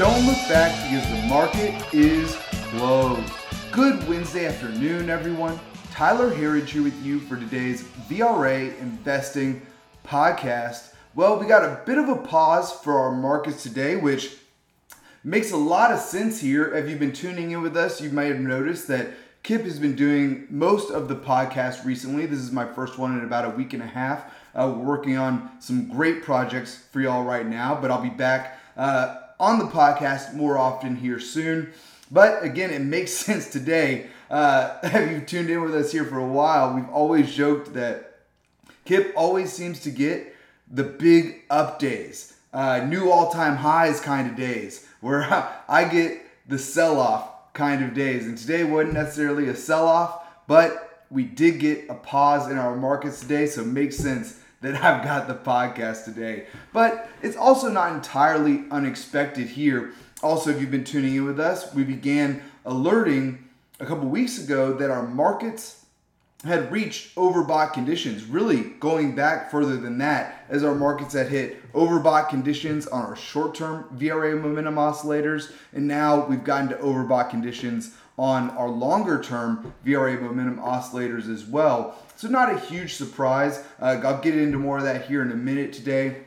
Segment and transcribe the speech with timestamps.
[0.00, 2.34] Don't look back because the market is
[2.70, 3.30] closed.
[3.70, 5.60] Good Wednesday afternoon, everyone.
[5.92, 9.60] Tyler Herriage here with you for today's VRA Investing
[10.02, 10.94] podcast.
[11.14, 14.38] Well, we got a bit of a pause for our markets today, which
[15.22, 16.74] makes a lot of sense here.
[16.74, 19.08] If you've been tuning in with us, you might have noticed that
[19.42, 22.24] Kip has been doing most of the podcast recently.
[22.24, 24.24] This is my first one in about a week and a half.
[24.54, 28.58] Uh, we're working on some great projects for y'all right now, but I'll be back
[28.78, 31.72] uh, on the podcast more often here soon.
[32.10, 34.08] But again, it makes sense today.
[34.30, 36.74] Uh, have you tuned in with us here for a while?
[36.74, 38.18] We've always joked that
[38.84, 40.36] Kip always seems to get
[40.70, 45.22] the big up days, uh, new all time highs kind of days, where
[45.68, 48.26] I get the sell off kind of days.
[48.26, 52.76] And today wasn't necessarily a sell off, but we did get a pause in our
[52.76, 56.46] markets today, so it makes sense that I've got the podcast today.
[56.72, 59.92] But it's also not entirely unexpected here.
[60.22, 64.74] Also, if you've been tuning in with us, we began alerting a couple weeks ago
[64.74, 65.80] that our markets
[66.44, 71.70] had reached overbought conditions, really going back further than that, as our markets had hit
[71.72, 77.28] overbought conditions on our short term VRA momentum oscillators, and now we've gotten to overbought
[77.28, 81.96] conditions on our longer term VRA momentum oscillators as well.
[82.16, 83.64] So, not a huge surprise.
[83.80, 86.18] Uh, I'll get into more of that here in a minute today.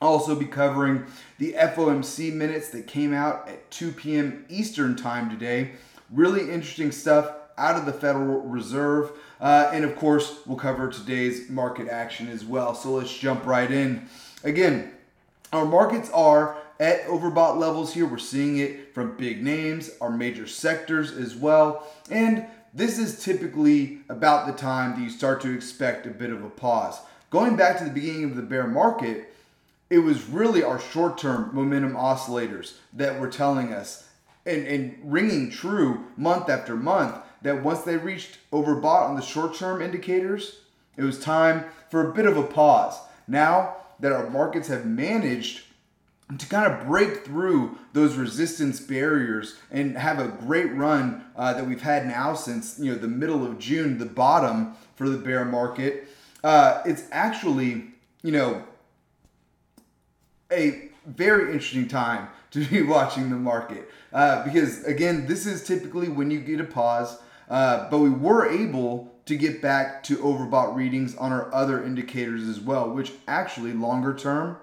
[0.00, 1.06] Also be covering
[1.38, 4.46] the FOMC minutes that came out at 2 p.m.
[4.48, 5.72] Eastern Time today.
[6.10, 9.12] Really interesting stuff out of the Federal Reserve.
[9.40, 12.74] Uh, and of course, we'll cover today's market action as well.
[12.74, 14.08] So let's jump right in.
[14.42, 14.90] Again,
[15.52, 18.06] our markets are at overbought levels here.
[18.06, 21.86] We're seeing it from big names, our major sectors as well.
[22.10, 26.44] And this is typically about the time that you start to expect a bit of
[26.44, 27.00] a pause.
[27.30, 29.34] Going back to the beginning of the bear market,
[29.90, 34.08] it was really our short term momentum oscillators that were telling us
[34.46, 39.54] and, and ringing true month after month that once they reached overbought on the short
[39.54, 40.60] term indicators,
[40.96, 42.98] it was time for a bit of a pause.
[43.26, 45.62] Now that our markets have managed
[46.36, 51.66] to kind of break through those resistance barriers and have a great run uh, that
[51.66, 55.44] we've had now since you know the middle of June, the bottom for the bear
[55.44, 56.08] market.
[56.44, 57.86] Uh, it's actually
[58.22, 58.62] you know
[60.52, 66.08] a very interesting time to be watching the market uh, because again, this is typically
[66.08, 67.18] when you get a pause.
[67.48, 72.46] Uh, but we were able to get back to overbought readings on our other indicators
[72.46, 74.58] as well, which actually longer term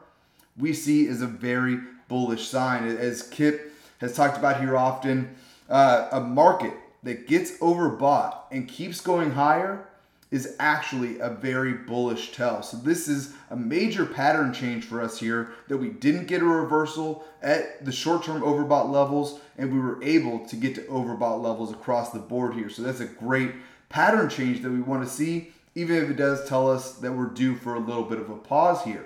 [0.57, 2.87] we see is a very bullish sign.
[2.87, 5.35] As Kip has talked about here often,
[5.69, 6.73] uh, a market
[7.03, 9.85] that gets overbought and keeps going higher
[10.31, 12.63] is actually a very bullish tell.
[12.63, 16.45] So this is a major pattern change for us here that we didn't get a
[16.45, 21.71] reversal at the short-term overbought levels and we were able to get to overbought levels
[21.71, 22.69] across the board here.
[22.69, 23.51] So that's a great
[23.89, 27.25] pattern change that we want to see even if it does tell us that we're
[27.27, 29.05] due for a little bit of a pause here.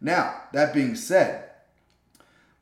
[0.00, 1.50] Now, that being said,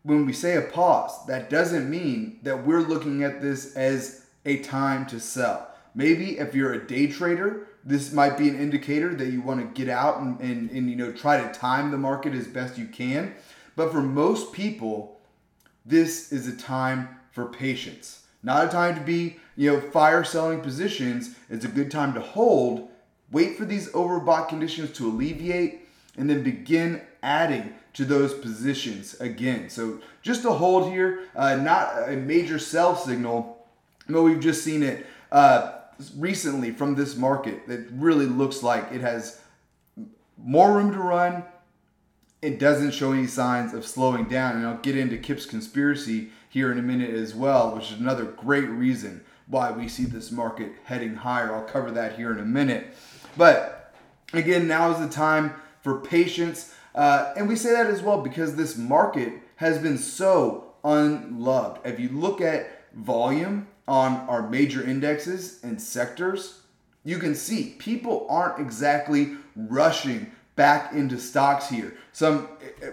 [0.03, 4.59] when we say a pause, that doesn't mean that we're looking at this as a
[4.59, 5.69] time to sell.
[5.95, 9.81] Maybe if you're a day trader, this might be an indicator that you want to
[9.81, 12.87] get out and, and, and you know try to time the market as best you
[12.87, 13.35] can.
[13.77, 15.21] But for most people,
[15.87, 18.27] this is a time for patience.
[18.43, 21.35] Not a time to be, you know, fire selling positions.
[21.51, 22.89] It's a good time to hold,
[23.31, 25.88] wait for these overbought conditions to alleviate,
[26.19, 29.71] and then begin adding to those positions again.
[29.71, 33.67] So just a hold here, uh, not a major sell signal,
[34.09, 35.73] but we've just seen it uh,
[36.17, 39.41] recently from this market that really looks like it has
[40.37, 41.45] more room to run.
[42.41, 44.57] It doesn't show any signs of slowing down.
[44.57, 48.25] And I'll get into Kip's conspiracy here in a minute as well, which is another
[48.25, 51.53] great reason why we see this market heading higher.
[51.53, 52.95] I'll cover that here in a minute.
[53.37, 53.93] But
[54.33, 55.55] again, now is the time
[55.89, 56.75] for patience.
[56.95, 61.81] Uh, and we say that as well because this market has been so unloved.
[61.87, 66.61] If you look at volume on our major indexes and sectors,
[67.05, 71.97] you can see people aren't exactly rushing back into stocks here.
[72.13, 72.49] Some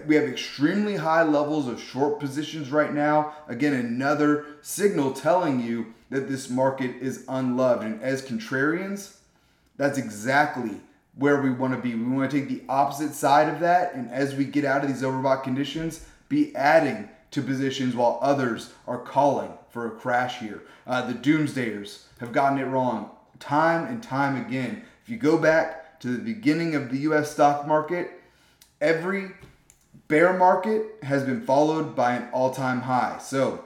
[0.06, 3.34] we have extremely high levels of short positions right now.
[3.46, 7.82] Again, another signal telling you that this market is unloved.
[7.82, 9.16] And as contrarians,
[9.76, 10.80] that's exactly
[11.16, 11.94] where we want to be.
[11.94, 14.88] We want to take the opposite side of that, and as we get out of
[14.88, 20.62] these overbought conditions, be adding to positions while others are calling for a crash here.
[20.86, 24.82] Uh, the doomsdayers have gotten it wrong time and time again.
[25.02, 27.32] If you go back to the beginning of the U.S.
[27.32, 28.10] stock market,
[28.80, 29.32] every
[30.08, 33.18] bear market has been followed by an all time high.
[33.18, 33.64] So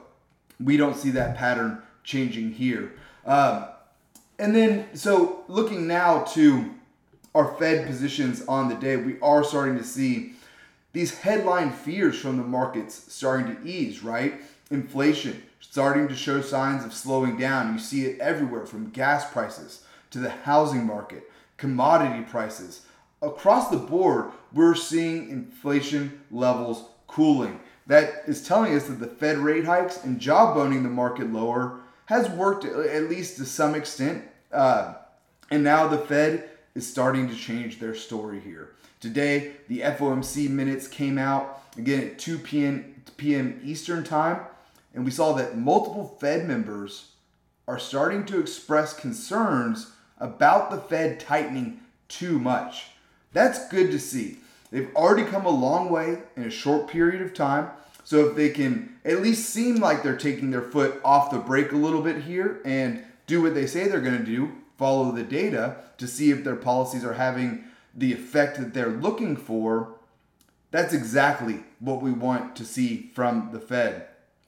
[0.58, 2.92] we don't see that pattern changing here.
[3.24, 3.66] Um,
[4.38, 6.74] and then, so looking now to
[7.34, 10.34] our Fed positions on the day, we are starting to see
[10.92, 14.34] these headline fears from the markets starting to ease, right?
[14.70, 17.72] Inflation starting to show signs of slowing down.
[17.72, 22.82] You see it everywhere from gas prices to the housing market, commodity prices.
[23.22, 27.60] Across the board, we're seeing inflation levels cooling.
[27.86, 32.28] That is telling us that the Fed rate hikes and jawboning the market lower has
[32.30, 34.24] worked at least to some extent.
[34.50, 34.94] Uh,
[35.50, 38.74] and now the Fed is starting to change their story here.
[39.00, 43.02] Today, the FOMC minutes came out again at 2 p.m.
[43.16, 43.60] p.m.
[43.64, 44.40] Eastern Time,
[44.94, 47.12] and we saw that multiple Fed members
[47.66, 52.88] are starting to express concerns about the Fed tightening too much.
[53.32, 54.38] That's good to see.
[54.70, 57.70] They've already come a long way in a short period of time.
[58.04, 61.72] So if they can at least seem like they're taking their foot off the brake
[61.72, 65.22] a little bit here and do what they say they're going to do, follow the
[65.22, 67.62] data to see if their policies are having
[67.94, 69.92] the effect that they're looking for,
[70.70, 74.06] that's exactly what we want to see from the Fed.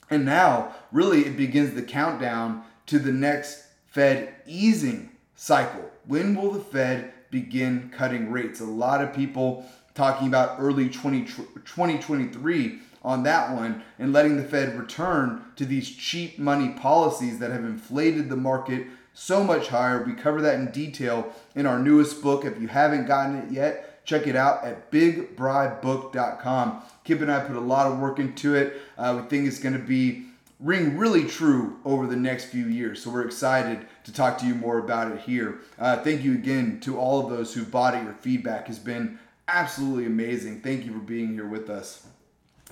[0.09, 5.91] And now, really, it begins the countdown to the next Fed easing cycle.
[6.07, 8.61] When will the Fed begin cutting rates?
[8.61, 14.45] A lot of people talking about early 20, 2023 on that one and letting the
[14.45, 20.03] Fed return to these cheap money policies that have inflated the market so much higher.
[20.03, 22.45] We cover that in detail in our newest book.
[22.45, 26.83] If you haven't gotten it yet, check it out at bigbribebook.com.
[27.05, 28.81] Kip and I put a lot of work into it.
[28.97, 30.27] Uh, we think it's going to be
[30.61, 33.03] ring really true over the next few years.
[33.03, 35.61] So we're excited to talk to you more about it here.
[35.79, 38.05] Uh, thank you again to all of those who bought it.
[38.05, 39.19] Your feedback has been
[39.49, 40.61] absolutely amazing.
[40.61, 42.07] Thank you for being here with us.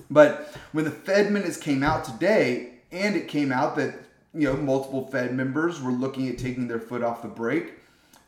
[0.09, 3.95] But when the Fed minutes came out today, and it came out that
[4.33, 7.73] you know multiple Fed members were looking at taking their foot off the brake,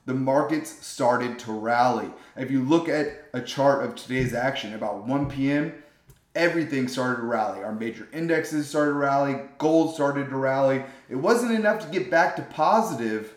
[0.05, 2.09] the markets started to rally.
[2.35, 5.73] If you look at a chart of today's action, about 1 p.m.,
[6.35, 7.63] everything started to rally.
[7.63, 10.83] Our major indexes started to rally, gold started to rally.
[11.09, 13.33] It wasn't enough to get back to positive,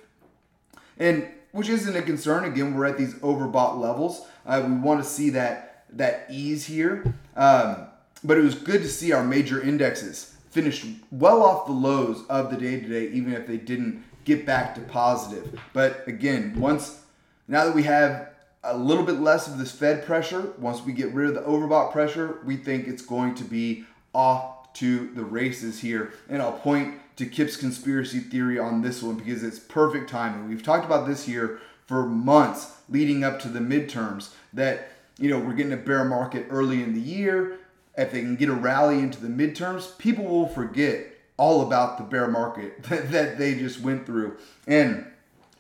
[0.99, 2.45] and which isn't a concern.
[2.45, 4.27] Again, we're at these overbought levels.
[4.45, 7.15] Uh, we want to see that that ease here.
[7.37, 7.87] Um,
[8.25, 12.51] but it was good to see our major indexes finish well off the lows of
[12.51, 15.61] the day today, even if they didn't get back to positive.
[15.75, 17.03] But again, once
[17.47, 18.31] now that we have
[18.65, 21.93] a little bit less of this Fed pressure, once we get rid of the overbought
[21.93, 26.15] pressure, we think it's going to be off to the races here.
[26.31, 30.49] And I'll point to Kip's conspiracy theory on this one because it's perfect timing.
[30.49, 34.89] We've talked about this here for months leading up to the midterms that
[35.19, 37.59] you know we're getting a bear market early in the year
[37.97, 41.07] if they can get a rally into the midterms, people will forget
[41.37, 44.37] all about the bear market that, that they just went through.
[44.67, 45.07] And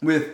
[0.02, 0.30] with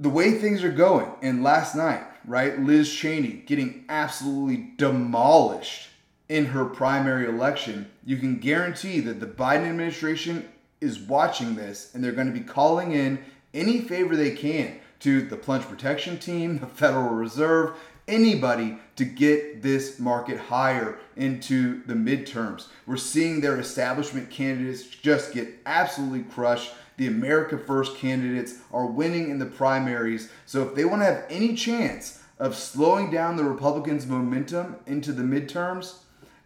[0.00, 5.88] the way things are going, and last night, right, Liz Cheney getting absolutely demolished
[6.28, 10.48] in her primary election, you can guarantee that the Biden administration
[10.80, 13.18] is watching this and they're going to be calling in
[13.54, 17.76] any favor they can to the plunge protection team, the Federal Reserve,
[18.08, 22.66] anybody to get this market higher into the midterms.
[22.86, 26.72] We're seeing their establishment candidates just get absolutely crushed.
[26.96, 30.32] The America First candidates are winning in the primaries.
[30.46, 35.12] So if they want to have any chance of slowing down the Republicans' momentum into
[35.12, 35.98] the midterms,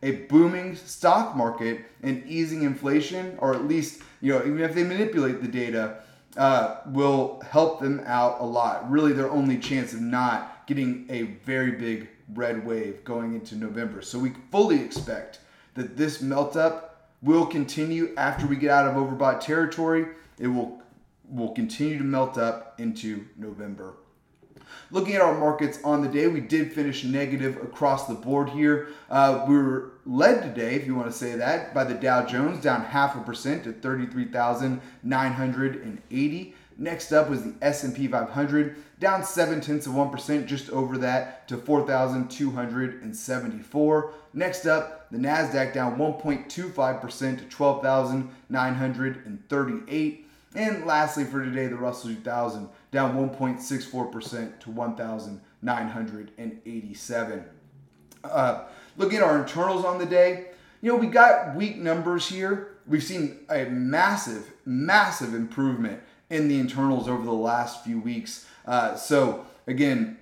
[0.02, 4.84] a booming stock market and easing inflation, or at least, you know, even if they
[4.84, 5.98] manipulate the data,
[6.36, 8.90] uh, will help them out a lot.
[8.90, 14.00] Really, their only chance of not getting a very big red wave going into November.
[14.00, 15.40] So we fully expect
[15.74, 20.06] that this melt up will continue after we get out of overbought territory.
[20.38, 20.80] It will
[21.28, 23.92] will continue to melt up into November.
[24.90, 28.88] Looking at our markets on the day, we did finish negative across the board here.
[29.10, 32.62] Uh, we were led today, if you want to say that, by the Dow Jones,
[32.62, 36.54] down half a percent to 33,980.
[36.78, 41.56] Next up was the S&P 500, down 7 tenths of 1%, just over that to
[41.56, 44.14] 4,274.
[44.34, 50.28] Next up, the NASDAQ down 1.25% to 12,938.
[50.54, 57.44] And lastly for today, the Russell 2000 down 1.64% to 1,987.
[58.24, 58.64] Uh,
[58.96, 60.46] looking at our internals on the day,
[60.80, 62.76] you know, we got weak numbers here.
[62.86, 66.00] We've seen a massive, massive improvement
[66.32, 68.46] in the internals over the last few weeks.
[68.66, 70.16] Uh, so again,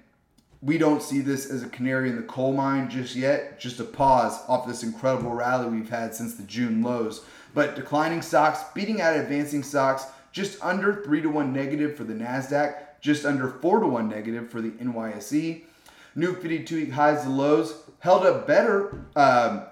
[0.63, 3.85] we don't see this as a canary in the coal mine just yet, just a
[3.85, 7.25] pause off this incredible rally we've had since the June lows.
[7.55, 12.15] But declining stocks beating out advancing stocks, just under 3 to 1 negative for the
[12.15, 15.63] NASDAQ, just under 4 to 1 negative for the NYSE.
[16.15, 19.63] New 52 week highs to lows held up better um,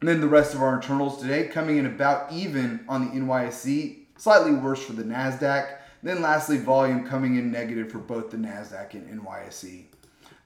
[0.00, 4.52] than the rest of our internals today, coming in about even on the NYSE, slightly
[4.52, 5.78] worse for the NASDAQ.
[6.06, 9.86] Then lastly, volume coming in negative for both the NASDAQ and NYSE.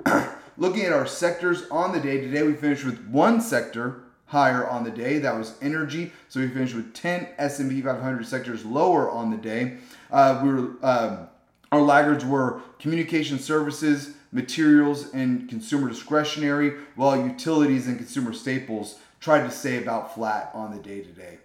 [0.57, 4.85] Looking at our sectors on the day, today we finished with one sector higher on
[4.85, 5.19] the day.
[5.19, 6.13] That was energy.
[6.31, 9.77] So we finished with 10 S&P 500 sectors lower on the day.
[10.11, 11.29] Uh, we were um,
[11.71, 19.43] our laggards were communication services, materials, and consumer discretionary, while utilities and consumer staples tried
[19.43, 21.37] to stay about flat on the day today.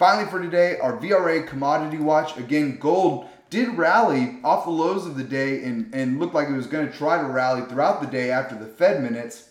[0.00, 2.34] Finally, for today, our VRA commodity watch.
[2.38, 6.56] Again, gold did rally off the lows of the day and, and looked like it
[6.56, 9.50] was going to try to rally throughout the day after the Fed minutes.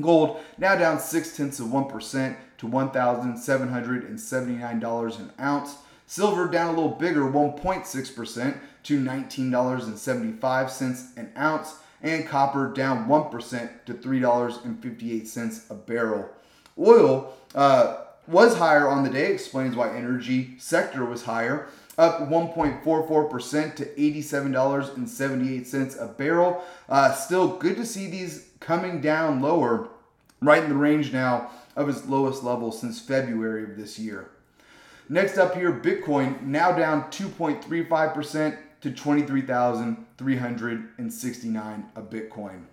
[0.00, 5.76] Gold now down six tenths of 1% to $1,779 an ounce.
[6.06, 11.76] Silver down a little bigger, 1.6% to $19.75 an ounce.
[12.02, 16.28] And copper down 1% to $3.58 a barrel.
[16.78, 23.76] Oil uh, was higher on the day, explains why energy sector was higher up 1.44%
[23.76, 26.62] to $87.78 a barrel.
[26.88, 29.88] Uh, still good to see these coming down lower,
[30.40, 34.28] right in the range now of its lowest level since February of this year.
[35.08, 42.64] Next up here, Bitcoin now down 2.35% to 23,369 a Bitcoin.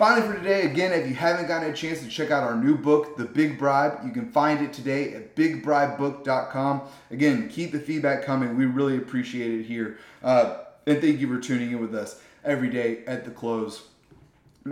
[0.00, 2.74] Finally, for today, again, if you haven't gotten a chance to check out our new
[2.74, 6.80] book, The Big Bribe, you can find it today at bigbribebook.com.
[7.10, 8.56] Again, keep the feedback coming.
[8.56, 9.98] We really appreciate it here.
[10.22, 13.88] Uh, and thank you for tuning in with us every day at the close.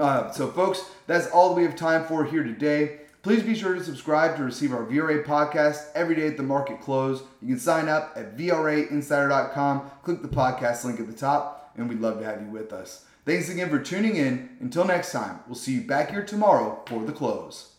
[0.00, 3.00] Uh, so, folks, that's all we have time for here today.
[3.20, 6.80] Please be sure to subscribe to receive our VRA podcast every day at the market
[6.80, 7.22] close.
[7.42, 12.00] You can sign up at VRAinsider.com, click the podcast link at the top, and we'd
[12.00, 13.04] love to have you with us.
[13.28, 14.56] Thanks again for tuning in.
[14.58, 17.74] Until next time, we'll see you back here tomorrow for the close.